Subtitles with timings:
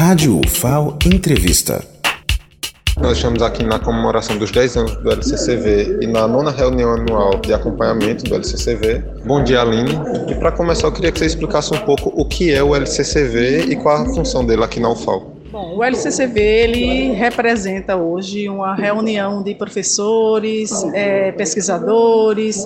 [0.00, 1.84] Rádio UFAO Entrevista.
[3.00, 7.40] Nós estamos aqui na comemoração dos 10 anos do LCCV e na nona reunião anual
[7.40, 9.02] de acompanhamento do LCCV.
[9.26, 9.90] Bom dia, Aline.
[10.30, 13.72] E para começar, eu queria que você explicasse um pouco o que é o LCCV
[13.72, 15.36] e qual a função dele aqui na UFAO.
[15.50, 22.64] Bom, o LCCV ele representa hoje uma reunião de professores, é, pesquisadores,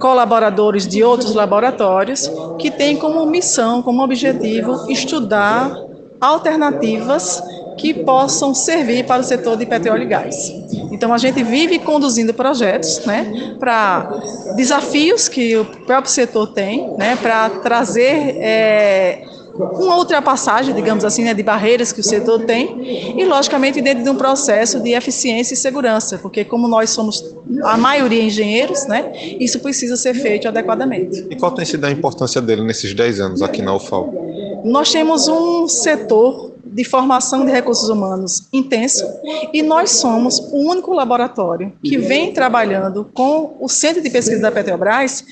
[0.00, 2.28] colaboradores de outros laboratórios
[2.58, 5.85] que tem como missão, como objetivo, estudar
[6.20, 7.42] alternativas
[7.76, 10.52] que possam servir para o setor de petróleo e gás.
[10.90, 14.20] Então a gente vive conduzindo projetos, né, para
[14.56, 19.24] desafios que o próprio setor tem, né, para trazer é,
[19.58, 24.10] uma ultrapassagem, digamos assim, né, de barreiras que o setor tem e, logicamente, dentro de
[24.10, 27.24] um processo de eficiência e segurança, porque como nós somos
[27.62, 31.26] a maioria engenheiros, né, isso precisa ser feito adequadamente.
[31.30, 34.25] E qual tem sido a importância dele nesses 10 anos aqui na UFAL?
[34.66, 39.06] Nós temos um setor de formação de recursos humanos intenso
[39.52, 44.50] e nós somos o único laboratório que vem trabalhando com o Centro de Pesquisa da
[44.50, 45.24] Petrobras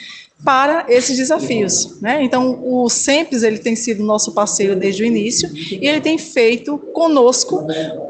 [0.44, 2.00] para esses desafios.
[2.00, 2.22] Né?
[2.22, 6.76] Então, o SEMPES ele tem sido nosso parceiro desde o início e ele tem feito
[6.92, 7.66] conosco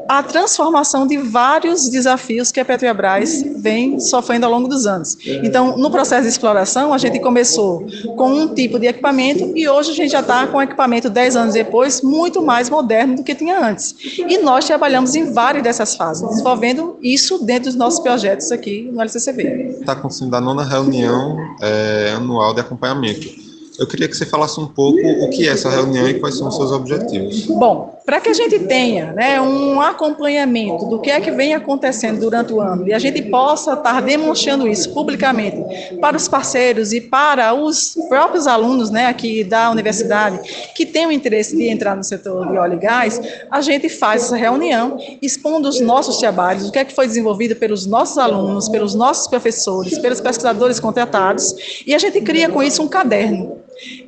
[0.07, 5.17] a transformação de vários desafios que a Petrobras vem sofrendo ao longo dos anos.
[5.25, 7.85] Então, no processo de exploração, a gente começou
[8.17, 11.35] com um tipo de equipamento e hoje a gente já está com um equipamento, 10
[11.35, 13.95] anos depois, muito mais moderno do que tinha antes.
[14.17, 19.01] E nós trabalhamos em várias dessas fases, desenvolvendo isso dentro dos nossos projetos aqui no
[19.01, 19.77] LCCB.
[19.79, 23.45] Está acontecendo a nona reunião é, anual de acompanhamento.
[23.77, 26.47] Eu queria que você falasse um pouco o que é essa reunião e quais são
[26.47, 27.45] os seus objetivos.
[27.45, 32.19] Bom, para que a gente tenha né, um acompanhamento do que é que vem acontecendo
[32.19, 35.57] durante o ano e a gente possa estar demonstrando isso publicamente
[35.99, 40.39] para os parceiros e para os próprios alunos né, aqui da universidade
[40.73, 44.23] que têm o interesse de entrar no setor de óleo e gás, a gente faz
[44.23, 48.69] essa reunião expondo os nossos trabalhos, o que é que foi desenvolvido pelos nossos alunos,
[48.69, 53.65] pelos nossos professores, pelos pesquisadores contratados e a gente cria com isso um caderno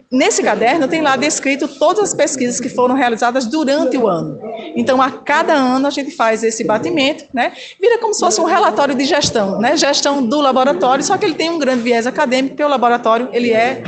[0.10, 4.40] Nesse caderno tem lá descrito todas as pesquisas que foram realizadas durante o ano.
[4.78, 7.52] Então, a cada ano a gente faz esse batimento, né?
[7.82, 9.76] Vira como se fosse um relatório de gestão, né?
[9.76, 13.52] Gestão do laboratório, só que ele tem um grande viés acadêmico, porque o laboratório ele
[13.52, 13.82] é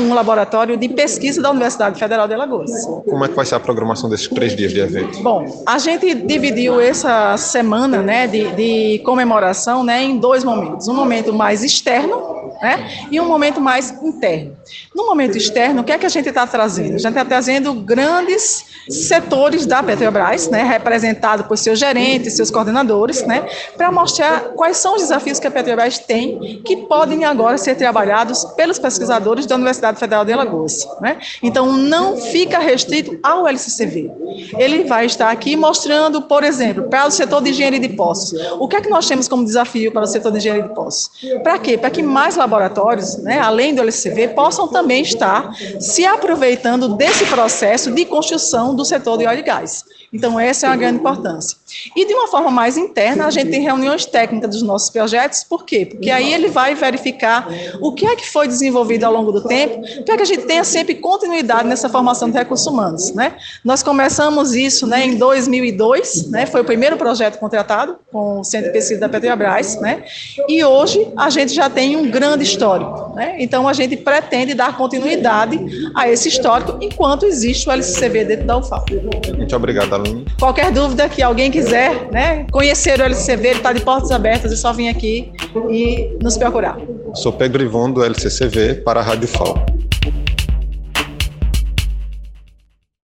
[0.00, 2.70] um laboratório de pesquisa da Universidade Federal de Alagoas.
[3.08, 5.22] Como é que vai ser a programação desses três dias de evento?
[5.22, 10.88] Bom, a gente dividiu essa semana, né, de, de comemoração, né, em dois momentos.
[10.88, 12.33] Um momento mais externo,
[12.64, 13.06] né?
[13.10, 14.56] E um momento mais interno.
[14.94, 16.94] No momento externo, o que é que a gente está trazendo?
[16.94, 23.22] A gente está trazendo grandes setores da Petrobras, né, representado por seus gerentes, seus coordenadores,
[23.26, 27.74] né, para mostrar quais são os desafios que a Petrobras tem que podem agora ser
[27.74, 30.86] trabalhados pelos pesquisadores da Universidade Federal de Alagoas.
[31.00, 31.18] Né?
[31.42, 34.10] Então, não fica restrito ao LCCV.
[34.58, 38.66] Ele vai estar aqui mostrando, por exemplo, para o setor de engenharia de poços, o
[38.68, 41.10] que é que nós temos como desafio para o setor de engenharia de poços?
[41.42, 41.76] Para quê?
[41.76, 42.53] Para que mais laboratórios,
[43.22, 49.18] né, além do LCV, possam também estar se aproveitando desse processo de construção do setor
[49.18, 49.84] de óleo e gás.
[50.14, 51.58] Então, essa é uma grande importância.
[51.96, 55.64] E de uma forma mais interna, a gente tem reuniões técnicas dos nossos projetos, por
[55.64, 55.84] quê?
[55.84, 57.48] Porque aí ele vai verificar
[57.80, 60.62] o que é que foi desenvolvido ao longo do tempo, para que a gente tenha
[60.62, 63.12] sempre continuidade nessa formação de recursos humanos.
[63.12, 63.34] Né?
[63.64, 68.68] Nós começamos isso né, em 2002, né, foi o primeiro projeto contratado com o Centro
[68.68, 70.04] de Pesquisa da Petrobras, né,
[70.48, 73.03] e hoje a gente já tem um grande histórico.
[73.14, 73.36] Né?
[73.38, 75.58] Então, a gente pretende dar continuidade
[75.94, 78.84] a esse histórico enquanto existe o LCCV dentro da UFAL.
[79.36, 79.84] Muito obrigado,
[80.38, 84.56] Qualquer dúvida que alguém quiser né, conhecer o LCCV, ele está de portas abertas, é
[84.56, 85.32] só vir aqui
[85.70, 86.76] e nos procurar.
[87.14, 89.73] Sou Pedro Ivon, do LCCV, para a Rádio FAO.